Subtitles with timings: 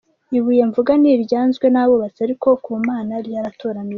[0.37, 3.89] Ibuye mvuga ni iryanzwe n'abubatsi ariko ku Mana ryaratoranyijwe".